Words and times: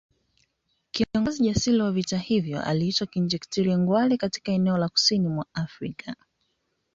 Kiongozi 0.91 1.43
jasiri 1.47 1.81
wa 1.81 1.91
vita 1.91 2.17
hivyo 2.17 2.61
aliitwa 2.63 3.07
Kinjekitile 3.07 3.77
Ngwale 3.77 4.17
katika 4.17 4.51
eneo 4.51 4.77
la 4.77 4.89
kusini 4.89 5.27
mwa 5.27 5.45
Afrika 5.53 6.15